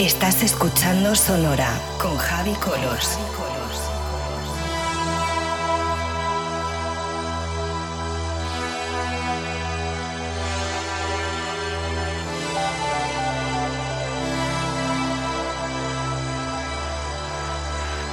[0.00, 3.18] Estás escuchando Sonora con Javi Colors.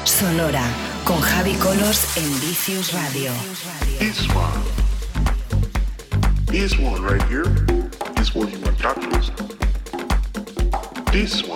[0.04, 0.63] Sonora
[1.05, 3.32] con Javi Colors en Vicious Radio.
[3.98, 4.62] This one.
[6.48, 7.46] This one right here
[8.20, 9.48] is what you want to
[11.13, 11.46] This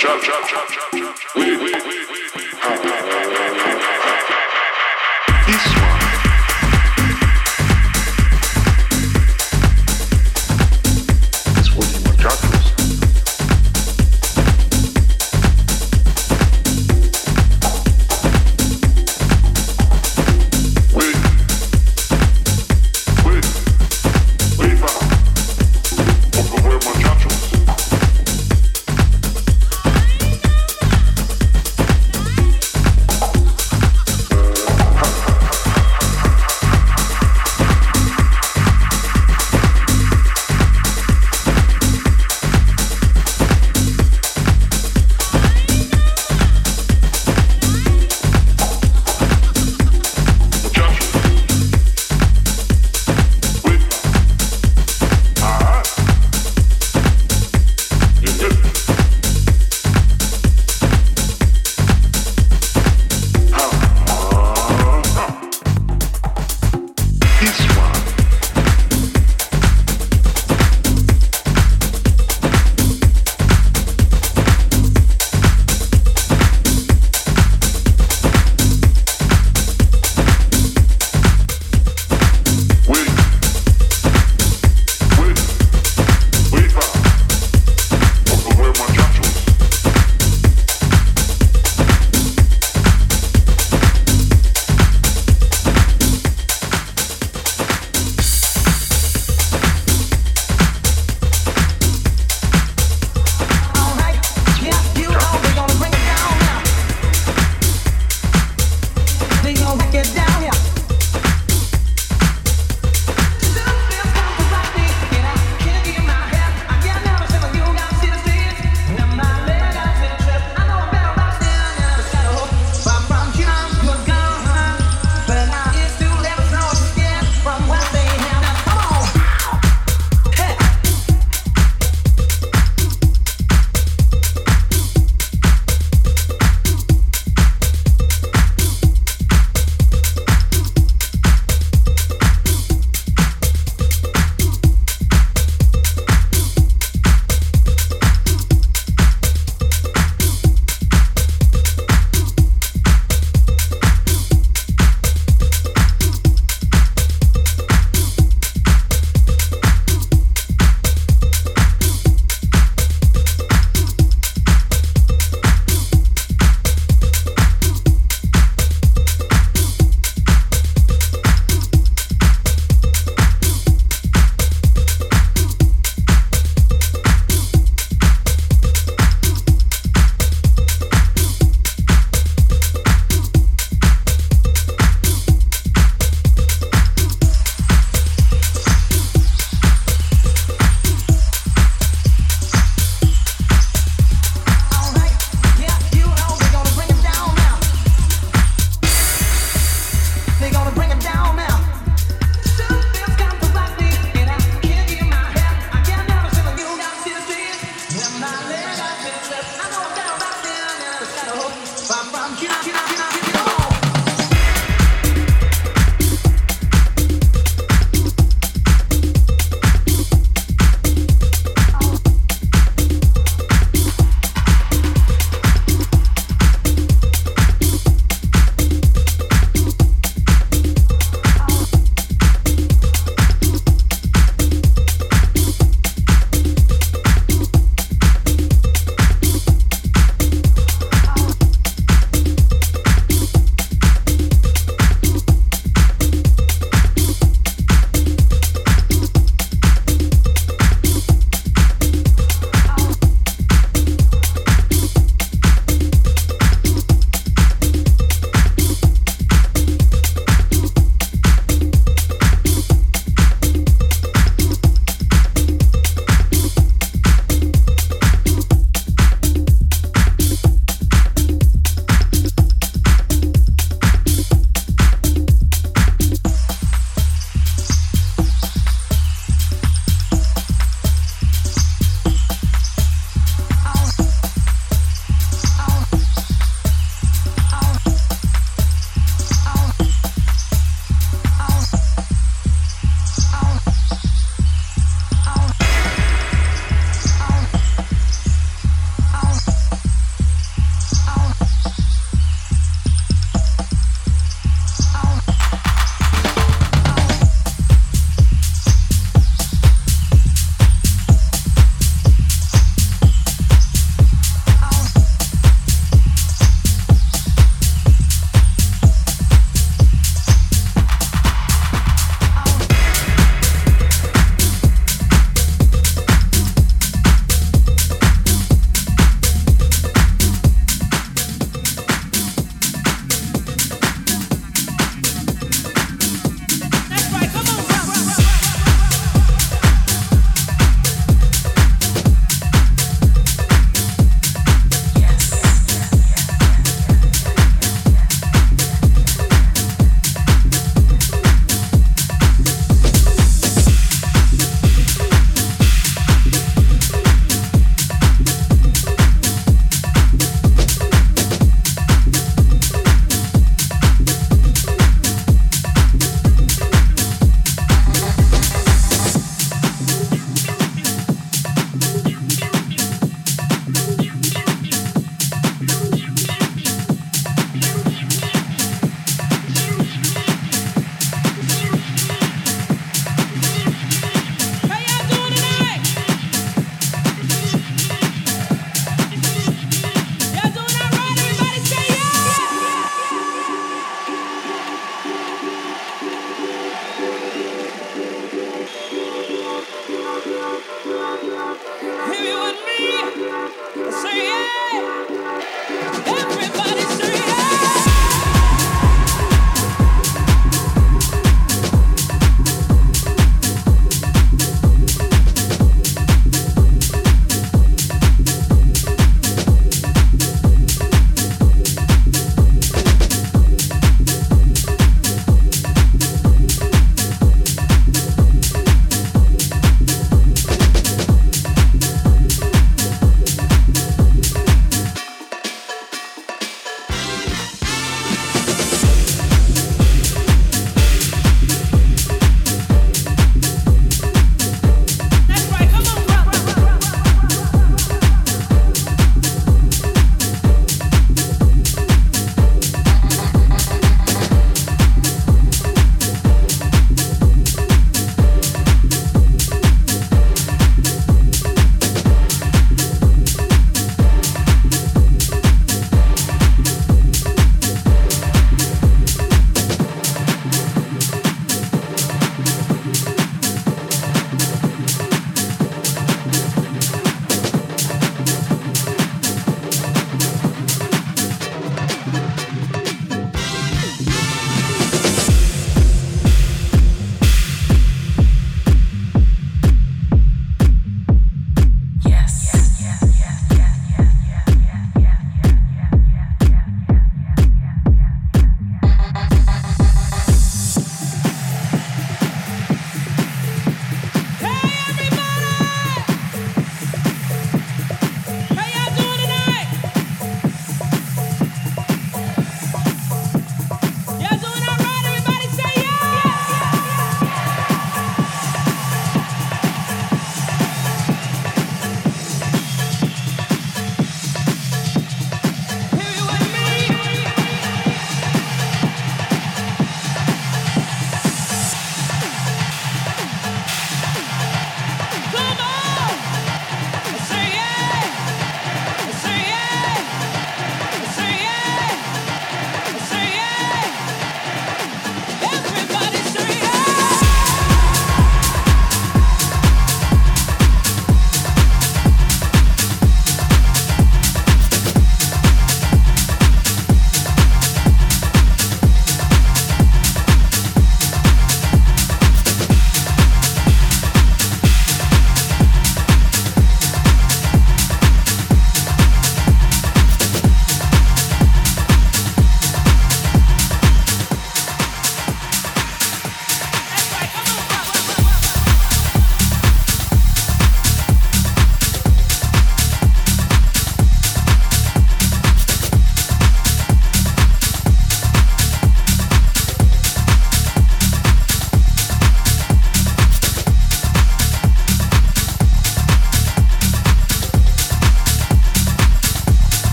[0.00, 1.69] chop, chop, chop, chop, chop, chop, chop,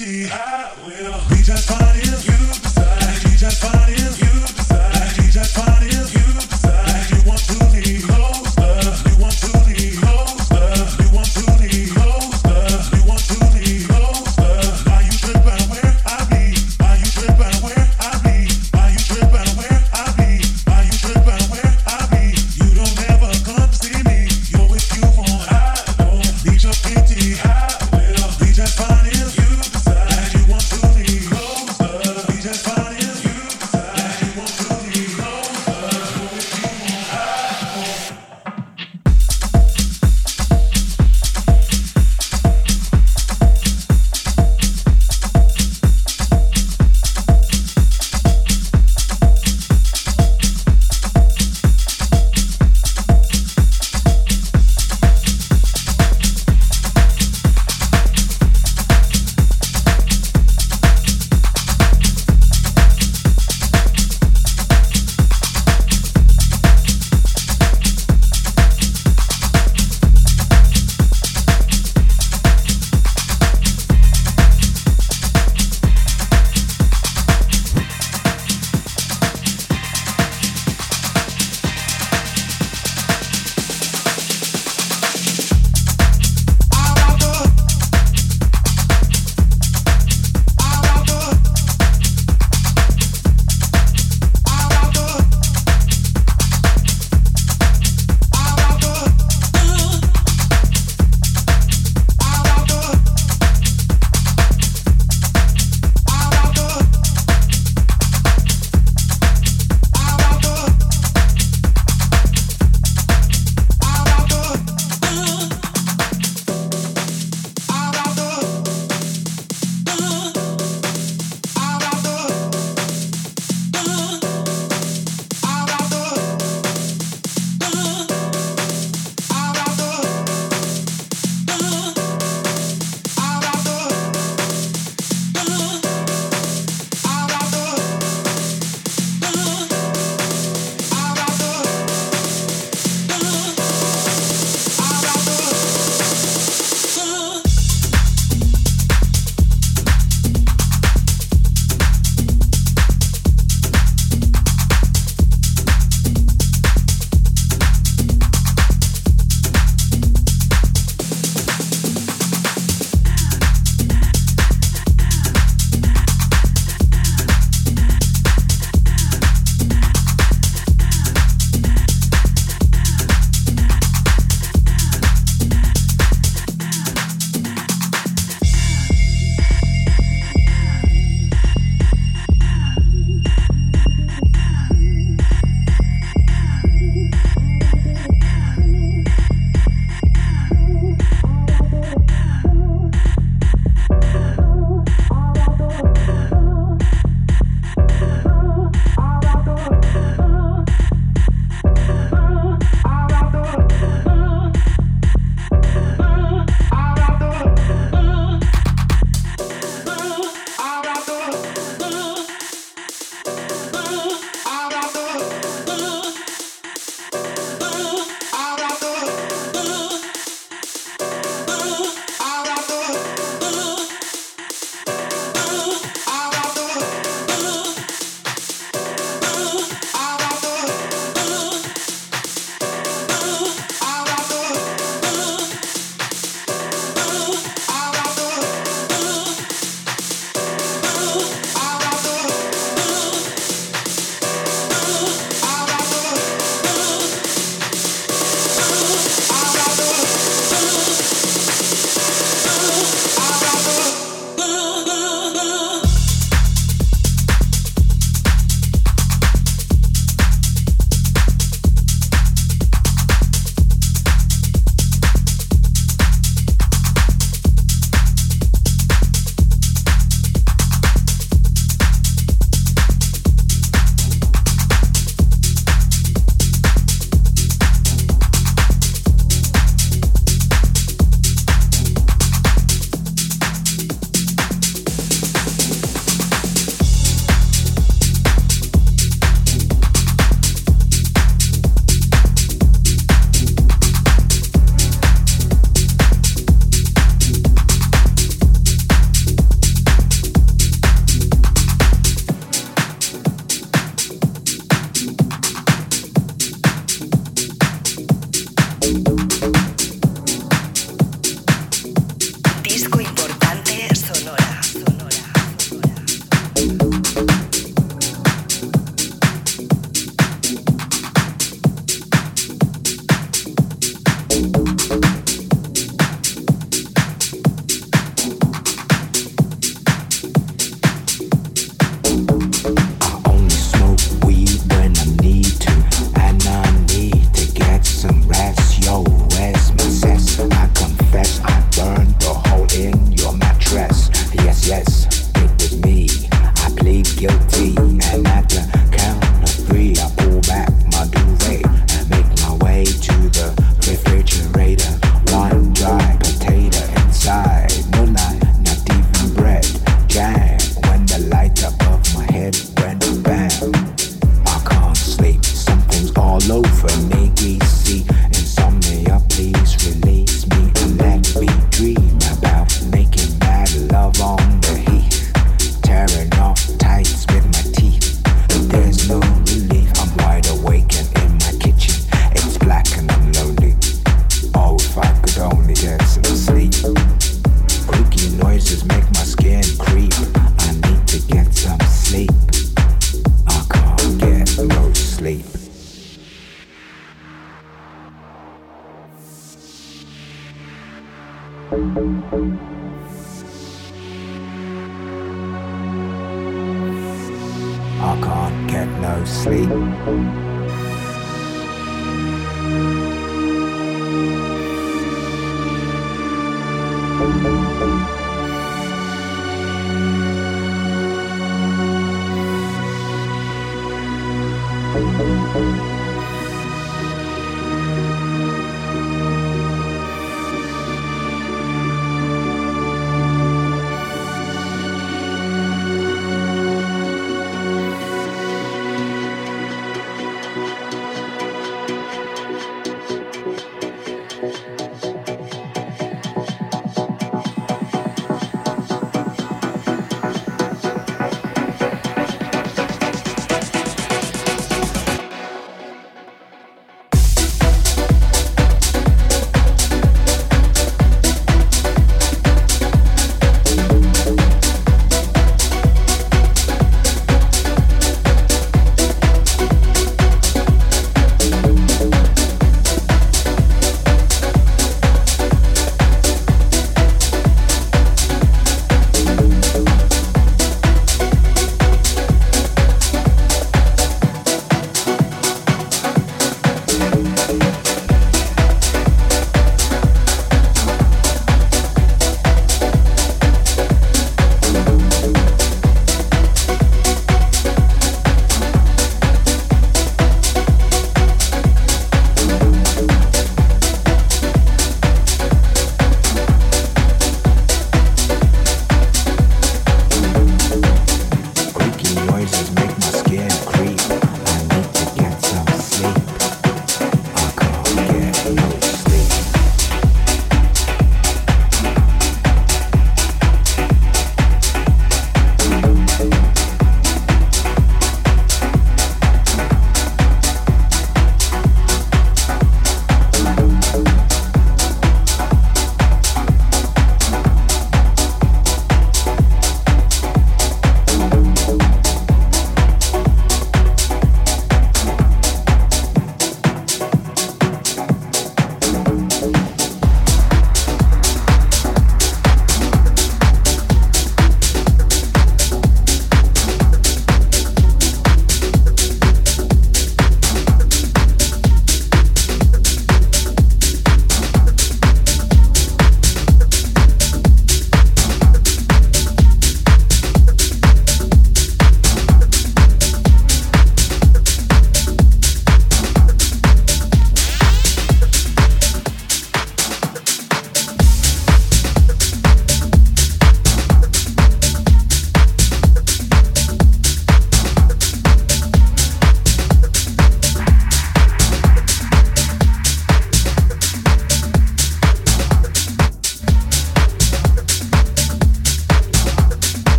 [0.00, 1.69] you want to leave closer.